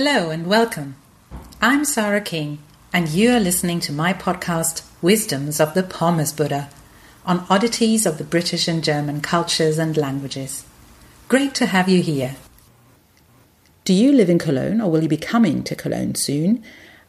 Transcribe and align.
Hello 0.00 0.30
and 0.30 0.46
welcome. 0.46 0.94
I'm 1.60 1.84
Sarah 1.84 2.20
King, 2.20 2.60
and 2.92 3.08
you 3.08 3.32
are 3.32 3.40
listening 3.40 3.80
to 3.80 3.92
my 3.92 4.12
podcast, 4.12 4.88
Wisdoms 5.02 5.58
of 5.58 5.74
the 5.74 5.82
Pommesbude, 5.82 6.68
on 7.26 7.44
oddities 7.50 8.06
of 8.06 8.16
the 8.16 8.22
British 8.22 8.68
and 8.68 8.84
German 8.84 9.20
cultures 9.20 9.76
and 9.76 9.96
languages. 9.96 10.64
Great 11.26 11.52
to 11.56 11.66
have 11.66 11.88
you 11.88 12.00
here. 12.00 12.36
Do 13.84 13.92
you 13.92 14.12
live 14.12 14.30
in 14.30 14.38
Cologne 14.38 14.80
or 14.80 14.88
will 14.88 15.02
you 15.02 15.08
be 15.08 15.16
coming 15.16 15.64
to 15.64 15.74
Cologne 15.74 16.14
soon? 16.14 16.62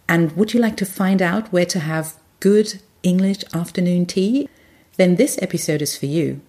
And 0.08 0.32
would 0.32 0.56
you 0.56 0.60
like 0.60 0.78
to 0.78 0.86
find 0.88 1.21
out 1.21 1.54
where 1.54 1.68
to 1.68 1.82
have 1.82 2.16
good 2.40 2.82
English 3.04 3.44
afternoon 3.54 4.08
tea? 4.08 4.50
Then 4.98 5.18
this 5.18 5.38
episode 5.44 5.84
is 5.84 5.96
for 5.96 6.08
you 6.08 6.42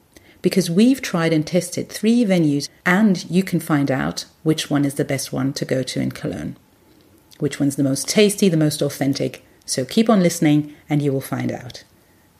because 0.42 0.70
we've 0.70 1.02
tried 1.02 1.32
and 1.32 1.46
tested 1.46 1.88
three 1.88 2.24
venues 2.24 2.68
and 2.86 3.28
you 3.30 3.42
can 3.42 3.60
find 3.60 3.90
out 3.90 4.24
which 4.42 4.70
one 4.70 4.84
is 4.84 4.94
the 4.94 5.04
best 5.04 5.32
one 5.32 5.52
to 5.54 5.64
go 5.64 5.82
to 5.82 6.00
in 6.00 6.12
Cologne. 6.12 6.56
Which 7.38 7.58
one's 7.58 7.76
the 7.76 7.82
most 7.82 8.08
tasty, 8.08 8.48
the 8.48 8.56
most 8.56 8.82
authentic. 8.82 9.44
So 9.64 9.84
keep 9.84 10.08
on 10.08 10.22
listening 10.22 10.74
and 10.88 11.02
you 11.02 11.12
will 11.12 11.20
find 11.20 11.50
out. 11.52 11.84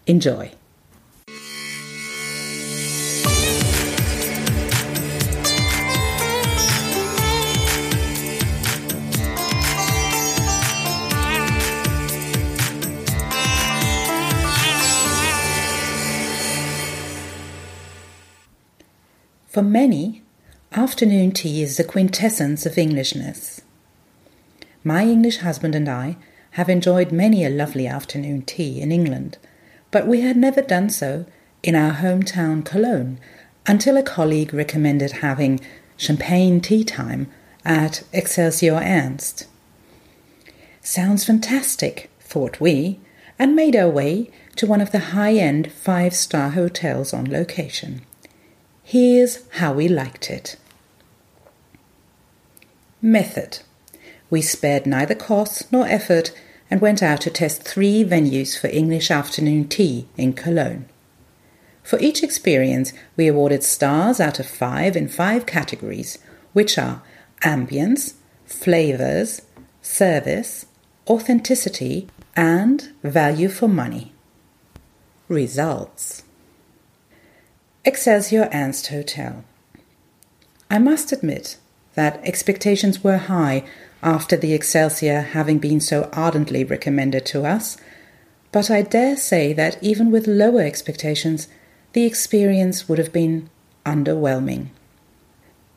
Enjoy. 0.06 0.52
For 19.50 19.62
many, 19.62 20.22
afternoon 20.70 21.32
tea 21.32 21.60
is 21.60 21.77
the 21.77 21.82
quintessence 21.82 22.66
of 22.66 22.78
Englishness. 22.78 23.60
My 24.84 25.02
English 25.02 25.38
husband 25.38 25.74
and 25.74 25.88
I 25.88 26.18
have 26.52 26.68
enjoyed 26.68 27.10
many 27.10 27.45
a 27.45 27.51
lovely 27.51 27.84
afternoon 27.88 28.43
tea 28.43 28.80
in 28.80 28.93
England, 28.93 29.38
but 29.90 30.06
we 30.06 30.21
had 30.21 30.37
never 30.37 30.62
done 30.62 30.88
so 30.88 31.26
in 31.65 31.74
our 31.74 31.95
hometown 31.95 32.65
Cologne 32.65 33.18
until 33.66 33.96
a 33.96 34.04
colleague 34.04 34.54
recommended 34.54 35.10
having 35.15 35.59
champagne 35.96 36.60
tea 36.60 36.84
time 36.84 37.26
at 37.65 38.04
Excelsior 38.12 38.76
Ernst. 38.76 39.48
Sounds 40.80 41.24
fantastic, 41.24 42.09
thought 42.21 42.60
we, 42.60 43.01
and 43.37 43.56
made 43.56 43.74
our 43.74 43.90
way 43.90 44.30
to 44.54 44.68
one 44.68 44.80
of 44.80 44.93
the 44.93 45.10
high 45.10 45.34
end 45.34 45.73
five 45.73 46.15
star 46.15 46.51
hotels 46.51 47.12
on 47.12 47.28
location. 47.28 48.02
Here's 48.91 49.49
how 49.51 49.74
we 49.74 49.87
liked 49.87 50.30
it. 50.30 50.57
Method. 53.01 53.60
We 54.30 54.43
spared 54.43 54.85
neither 54.85 55.15
cost 55.15 55.71
nor 55.71 55.87
effort 55.87 56.33
and 56.69 56.80
went 56.80 57.01
out 57.01 57.21
to 57.21 57.30
test 57.30 57.63
three 57.63 58.02
venues 58.02 58.59
for 58.59 58.66
English 58.66 59.13
afternoon 59.13 59.68
tea 59.68 60.09
in 60.16 60.33
Cologne. 60.33 60.87
For 61.85 62.01
each 62.01 62.24
experience, 62.24 62.93
we 63.16 63.29
awarded 63.29 63.63
stars 63.63 64.19
out 64.19 64.41
of 64.41 64.49
five 64.49 64.97
in 64.97 65.06
five 65.06 65.47
categories, 65.47 66.19
which 66.53 66.77
are 66.77 67.00
ambience, 67.43 68.15
flavors, 68.44 69.43
service, 69.83 70.66
authenticity, 71.06 72.09
and 72.34 72.91
value 73.05 73.50
for 73.50 73.69
money. 73.69 74.12
Results 75.28 76.25
Excelsior 77.82 78.50
Ernst 78.53 78.88
Hotel. 78.88 79.42
I 80.70 80.78
must 80.78 81.12
admit 81.12 81.56
that 81.94 82.20
expectations 82.22 83.03
were 83.03 83.16
high 83.16 83.64
after 84.03 84.37
the 84.37 84.53
Excelsior 84.53 85.22
having 85.22 85.59
been 85.59 85.81
so 85.81 86.10
ardently 86.12 86.62
recommended 86.62 87.25
to 87.26 87.47
us, 87.47 87.78
but 88.53 88.71
I 88.71 88.82
dare 88.82 89.16
say 89.16 89.55
that 89.55 89.82
even 89.82 90.10
with 90.10 90.27
lower 90.27 90.60
expectations, 90.60 91.49
the 91.94 92.05
experience 92.05 92.87
would 92.87 92.99
have 92.99 93.15
been 93.15 93.49
underwhelming. 93.87 94.66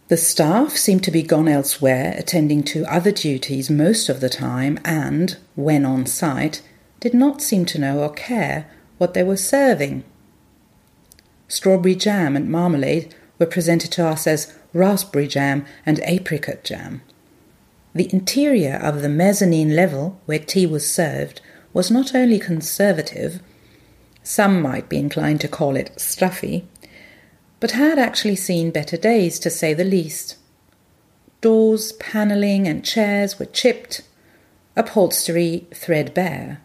The 0.09 0.17
staff 0.17 0.75
seemed 0.75 1.05
to 1.05 1.11
be 1.11 1.23
gone 1.23 1.47
elsewhere, 1.47 2.15
attending 2.17 2.63
to 2.63 2.85
other 2.93 3.13
duties 3.13 3.69
most 3.69 4.09
of 4.09 4.19
the 4.19 4.29
time, 4.29 4.77
and, 4.83 5.37
when 5.55 5.85
on 5.85 6.05
site, 6.05 6.61
did 6.99 7.13
not 7.13 7.41
seem 7.41 7.63
to 7.67 7.79
know 7.79 7.99
or 7.99 8.11
care 8.11 8.69
what 8.97 9.13
they 9.13 9.23
were 9.23 9.37
serving 9.37 10.03
strawberry 11.47 11.95
jam 11.95 12.35
and 12.35 12.49
marmalade 12.49 13.13
were 13.39 13.45
presented 13.45 13.91
to 13.91 14.05
us 14.07 14.27
as 14.27 14.53
raspberry 14.73 15.27
jam 15.27 15.65
and 15.85 15.99
apricot 16.03 16.63
jam. 16.63 17.01
The 17.93 18.11
interior 18.11 18.75
of 18.75 19.01
the 19.01 19.09
mezzanine 19.09 19.75
level 19.75 20.19
where 20.25 20.39
tea 20.39 20.65
was 20.65 20.89
served 20.89 21.41
was 21.73 21.91
not 21.91 22.15
only 22.15 22.39
conservative, 22.39 23.41
some 24.23 24.61
might 24.61 24.89
be 24.89 24.97
inclined 24.97 25.41
to 25.41 25.47
call 25.47 25.75
it 25.75 25.99
stuffy, 25.99 26.67
but 27.59 27.71
had 27.71 27.99
actually 27.99 28.35
seen 28.35 28.71
better 28.71 28.97
days 28.97 29.37
to 29.39 29.49
say 29.49 29.73
the 29.73 29.83
least. 29.83 30.37
Doors, 31.41 31.91
panelling, 31.93 32.67
and 32.67 32.85
chairs 32.85 33.37
were 33.37 33.45
chipped, 33.45 34.01
upholstery 34.75 35.67
threadbare. 35.73 36.61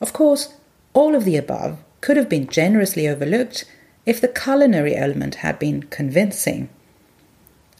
Of 0.00 0.12
course, 0.12 0.54
all 0.94 1.14
of 1.14 1.24
the 1.24 1.36
above 1.36 1.78
could 2.00 2.16
have 2.16 2.28
been 2.28 2.46
generously 2.46 3.08
overlooked 3.08 3.64
if 4.04 4.20
the 4.20 4.28
culinary 4.28 4.94
element 4.94 5.36
had 5.36 5.58
been 5.58 5.82
convincing. 5.84 6.68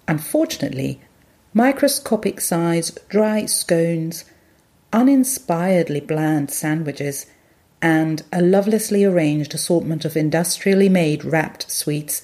Unfortunately, 0.09 1.00
microscopic 1.54 2.41
sized 2.41 2.99
dry 3.09 3.47
scones, 3.47 4.25
uninspiredly 4.93 6.00
bland 6.00 6.50
sandwiches, 6.50 7.26
and 7.81 8.22
a 8.32 8.43
lovelessly 8.43 9.05
arranged 9.05 9.55
assortment 9.55 10.05
of 10.05 10.16
industrially 10.16 10.88
made 10.88 11.25
wrapped 11.25 11.71
sweets 11.71 12.22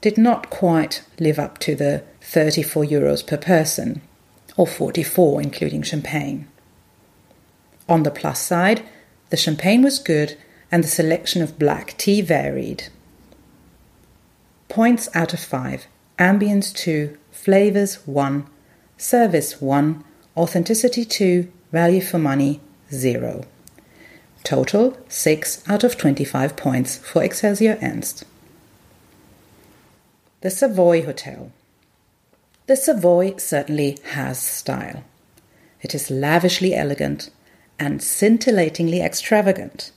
did 0.00 0.18
not 0.18 0.50
quite 0.50 1.02
live 1.18 1.38
up 1.38 1.58
to 1.58 1.74
the 1.74 2.02
34 2.20 2.84
euros 2.84 3.26
per 3.26 3.36
person, 3.36 4.00
or 4.56 4.66
44 4.66 5.40
including 5.40 5.82
champagne. 5.82 6.46
On 7.88 8.02
the 8.02 8.10
plus 8.10 8.40
side, 8.40 8.82
the 9.30 9.36
champagne 9.36 9.82
was 9.82 9.98
good 9.98 10.36
and 10.70 10.84
the 10.84 10.88
selection 10.88 11.42
of 11.42 11.58
black 11.58 11.96
tea 11.96 12.20
varied. 12.20 12.88
Points 14.68 15.08
out 15.14 15.32
of 15.32 15.40
5 15.40 15.86
Ambience 16.18 16.74
2, 16.74 17.16
Flavors 17.30 18.06
1, 18.06 18.46
Service 18.96 19.60
1, 19.60 20.04
Authenticity 20.36 21.04
2, 21.04 21.50
Value 21.72 22.00
for 22.00 22.18
Money 22.18 22.60
0. 22.92 23.44
Total 24.44 24.98
6 25.08 25.68
out 25.68 25.84
of 25.84 25.96
25 25.96 26.56
points 26.56 26.98
for 26.98 27.22
Excelsior 27.22 27.78
Ernst. 27.82 28.24
The 30.40 30.50
Savoy 30.50 31.04
Hotel. 31.04 31.52
The 32.66 32.76
Savoy 32.76 33.36
certainly 33.36 33.98
has 34.12 34.40
style. 34.40 35.04
It 35.82 35.94
is 35.94 36.10
lavishly 36.10 36.74
elegant 36.74 37.30
and 37.78 38.02
scintillatingly 38.02 39.00
extravagant 39.00 39.92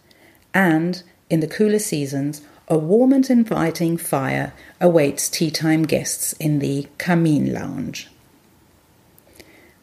and, 0.53 1.03
in 1.29 1.39
the 1.39 1.47
cooler 1.47 1.79
seasons, 1.79 2.41
a 2.67 2.78
warm 2.78 3.12
and 3.12 3.29
inviting 3.29 3.97
fire 3.97 4.53
awaits 4.79 5.28
tea 5.29 5.51
time 5.51 5.84
guests 5.84 6.34
in 6.34 6.59
the 6.59 6.88
Kamin 6.97 7.51
Lounge. 7.51 8.09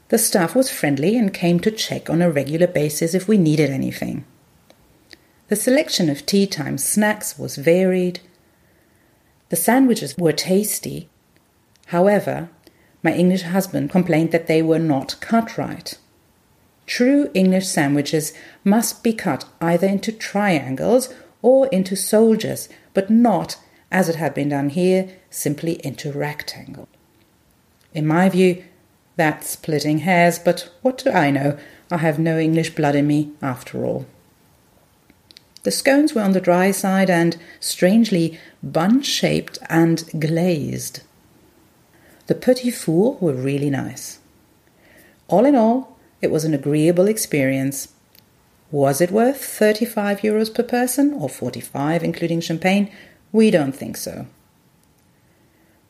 The 0.09 0.19
staff 0.19 0.55
was 0.55 0.71
friendly 0.71 1.19
and 1.19 1.35
came 1.35 1.61
to 1.61 1.71
check 1.71 2.09
on 2.09 2.23
a 2.23 2.31
regular 2.31 2.67
basis 2.67 3.13
if 3.15 3.29
we 3.29 3.37
needed 3.37 3.69
anything. 3.69 4.25
The 5.49 5.57
selection 5.57 6.09
of 6.09 6.25
tea 6.25 6.47
time 6.47 6.79
snacks 6.79 7.39
was 7.39 7.57
varied. 7.57 8.21
The 9.51 9.57
sandwiches 9.57 10.17
were 10.17 10.33
tasty. 10.33 11.09
However, 11.87 12.49
my 13.03 13.13
English 13.13 13.43
husband 13.43 13.91
complained 13.91 14.33
that 14.33 14.47
they 14.47 14.63
were 14.63 14.79
not 14.79 15.17
cut 15.21 15.59
right. 15.59 15.97
True 16.89 17.31
English 17.35 17.69
sandwiches 17.69 18.33
must 18.65 19.05
be 19.05 19.13
cut 19.13 19.45
either 19.61 19.87
into 19.87 20.11
triangles 20.11 21.13
or 21.43 21.67
into 21.69 21.95
soldiers, 21.95 22.71
but 22.95 23.11
not, 23.11 23.59
as 23.93 24.09
it 24.09 24.17
had 24.17 24.33
been 24.33 24.49
done 24.49 24.71
here, 24.71 25.11
simply 25.29 25.85
into 25.85 26.11
rectangles. 26.11 26.89
In 27.93 28.07
my 28.07 28.31
view, 28.31 28.65
that's 29.17 29.51
splitting 29.51 29.99
hairs, 29.99 30.39
but 30.39 30.73
what 30.81 30.97
do 30.97 31.11
I 31.11 31.31
know? 31.31 31.59
I 31.91 31.99
have 31.99 32.19
no 32.19 32.39
English 32.39 32.75
blood 32.75 32.95
in 32.95 33.07
me, 33.07 33.33
after 33.43 33.85
all. 33.85 34.07
The 35.65 35.71
scones 35.71 36.15
were 36.15 36.23
on 36.23 36.33
the 36.33 36.41
dry 36.41 36.71
side 36.71 37.11
and, 37.11 37.37
strangely, 37.61 38.41
bun 38.63 39.03
shaped 39.03 39.59
and 39.69 40.09
glazed. 40.19 41.03
The 42.29 42.35
petit 42.35 42.71
fours 42.71 43.21
were 43.21 43.35
really 43.35 43.69
nice. 43.69 44.21
All 45.29 45.45
in 45.45 45.55
all, 45.55 45.98
it 46.21 46.31
was 46.31 46.45
an 46.45 46.55
agreeable 46.55 47.07
experience. 47.07 47.89
Was 48.71 49.01
it 49.01 49.11
worth 49.11 49.43
35 49.45 50.21
euros 50.21 50.53
per 50.55 50.63
person 50.63 51.15
or 51.15 51.29
45 51.29 52.03
including 52.03 52.41
champagne? 52.41 52.91
We 53.33 53.51
don't 53.51 53.75
think 53.75 53.97
so. 53.97 54.27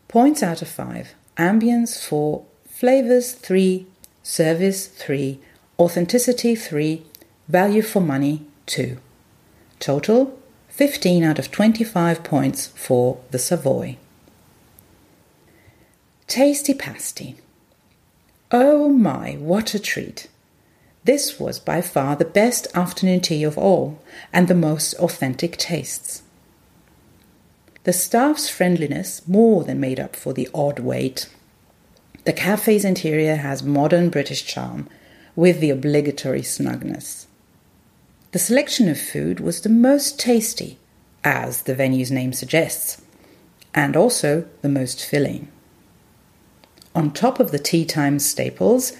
Points 0.08 0.42
out 0.42 0.62
of 0.62 0.68
5. 0.68 1.14
Ambience 1.36 2.02
4, 2.04 2.44
flavors 2.68 3.32
3, 3.32 3.86
service 4.22 4.86
3, 4.86 5.40
authenticity 5.78 6.54
3, 6.54 7.04
value 7.48 7.82
for 7.82 8.00
money 8.00 8.44
2. 8.66 8.98
Total 9.78 10.38
15 10.68 11.24
out 11.24 11.38
of 11.38 11.50
25 11.50 12.22
points 12.22 12.68
for 12.68 13.20
the 13.30 13.38
Savoy. 13.38 13.96
Tasty 16.26 16.74
pasty. 16.74 17.36
Oh 18.50 18.88
my, 18.88 19.32
what 19.32 19.74
a 19.74 19.78
treat! 19.78 20.28
This 21.04 21.38
was 21.38 21.58
by 21.58 21.82
far 21.82 22.16
the 22.16 22.24
best 22.24 22.66
afternoon 22.74 23.20
tea 23.20 23.44
of 23.44 23.58
all 23.58 23.98
and 24.32 24.48
the 24.48 24.54
most 24.54 24.94
authentic 24.94 25.58
tastes. 25.58 26.22
The 27.84 27.92
staff's 27.92 28.48
friendliness 28.48 29.26
more 29.28 29.64
than 29.64 29.80
made 29.80 30.00
up 30.00 30.16
for 30.16 30.32
the 30.32 30.48
odd 30.54 30.78
wait. 30.78 31.28
The 32.24 32.32
cafe's 32.32 32.84
interior 32.84 33.36
has 33.36 33.62
modern 33.62 34.08
British 34.08 34.46
charm 34.46 34.88
with 35.36 35.60
the 35.60 35.70
obligatory 35.70 36.42
snugness. 36.42 37.26
The 38.32 38.38
selection 38.38 38.88
of 38.88 39.00
food 39.00 39.40
was 39.40 39.60
the 39.60 39.68
most 39.68 40.18
tasty, 40.18 40.78
as 41.22 41.62
the 41.62 41.74
venue's 41.74 42.10
name 42.10 42.32
suggests, 42.32 43.00
and 43.74 43.96
also 43.96 44.46
the 44.62 44.68
most 44.68 45.04
filling. 45.04 45.48
On 46.94 47.12
top 47.12 47.38
of 47.40 47.50
the 47.50 47.58
tea 47.58 47.84
time 47.84 48.18
staples, 48.18 48.92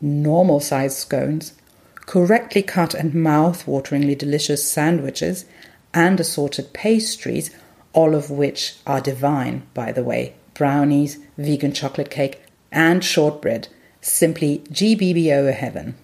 normal 0.00 0.60
sized 0.60 0.96
scones, 0.96 1.54
correctly 1.94 2.62
cut 2.62 2.94
and 2.94 3.14
mouth 3.14 3.66
wateringly 3.66 4.16
delicious 4.16 4.70
sandwiches, 4.70 5.44
and 5.92 6.20
assorted 6.20 6.72
pastries, 6.72 7.50
all 7.92 8.14
of 8.14 8.30
which 8.30 8.76
are 8.86 9.00
divine, 9.00 9.66
by 9.74 9.92
the 9.92 10.04
way 10.04 10.34
brownies, 10.54 11.18
vegan 11.38 11.72
chocolate 11.72 12.10
cake, 12.10 12.42
and 12.70 13.02
shortbread, 13.02 13.66
simply 14.02 14.58
GBBO 14.70 15.50
heaven. 15.54 15.94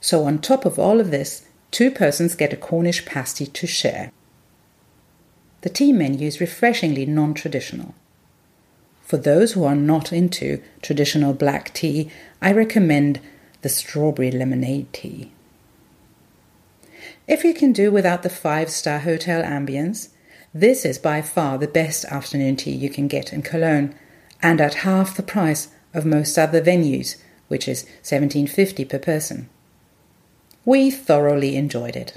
So, 0.00 0.24
on 0.24 0.40
top 0.40 0.64
of 0.64 0.80
all 0.80 0.98
of 0.98 1.12
this, 1.12 1.46
two 1.70 1.92
persons 1.92 2.34
get 2.34 2.52
a 2.52 2.56
Cornish 2.56 3.04
pasty 3.04 3.46
to 3.46 3.66
share. 3.68 4.10
The 5.60 5.68
tea 5.68 5.92
menu 5.92 6.26
is 6.26 6.40
refreshingly 6.40 7.06
non 7.06 7.34
traditional. 7.34 7.94
For 9.10 9.16
those 9.16 9.54
who 9.54 9.64
are 9.64 9.74
not 9.74 10.12
into 10.12 10.62
traditional 10.82 11.32
black 11.32 11.74
tea, 11.74 12.12
I 12.40 12.52
recommend 12.52 13.18
the 13.60 13.68
strawberry 13.68 14.30
lemonade 14.30 14.92
tea. 14.92 15.32
If 17.26 17.42
you 17.42 17.52
can 17.52 17.72
do 17.72 17.90
without 17.90 18.22
the 18.22 18.30
five 18.30 18.70
star 18.70 19.00
hotel 19.00 19.42
ambience, 19.42 20.10
this 20.54 20.84
is 20.84 20.96
by 20.96 21.22
far 21.22 21.58
the 21.58 21.66
best 21.66 22.04
afternoon 22.04 22.54
tea 22.54 22.70
you 22.70 22.88
can 22.88 23.08
get 23.08 23.32
in 23.32 23.42
Cologne, 23.42 23.96
and 24.40 24.60
at 24.60 24.86
half 24.86 25.16
the 25.16 25.24
price 25.24 25.70
of 25.92 26.06
most 26.06 26.38
other 26.38 26.62
venues, 26.62 27.16
which 27.48 27.66
is 27.66 27.86
17.50 28.04 28.88
per 28.88 29.00
person. 29.00 29.48
We 30.64 30.88
thoroughly 30.88 31.56
enjoyed 31.56 31.96
it. 31.96 32.16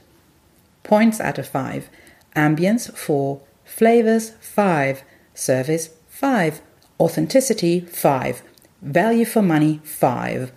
Points 0.84 1.20
out 1.20 1.40
of 1.40 1.48
5. 1.48 1.90
Ambience 2.36 2.96
4. 2.96 3.42
Flavors 3.66 4.34
5. 4.42 5.02
Service 5.34 5.90
5. 6.08 6.62
Authenticity 7.04 7.82
5. 7.82 8.42
Value 8.82 9.26
for 9.26 9.42
money 9.42 9.82
5. 9.84 10.54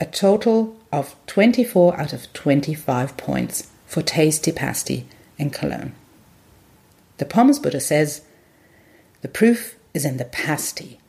A 0.00 0.06
total 0.06 0.74
of 0.90 1.14
24 1.26 2.00
out 2.00 2.14
of 2.14 2.32
25 2.32 3.18
points 3.18 3.70
for 3.84 4.00
Tasty 4.00 4.50
Pasty 4.50 5.06
in 5.36 5.50
Cologne. 5.50 5.92
The 7.18 7.26
Pommesbude 7.26 7.82
says, 7.82 8.22
The 9.20 9.28
proof 9.28 9.76
is 9.92 10.06
in 10.06 10.16
the 10.16 10.24
pasty. 10.24 11.00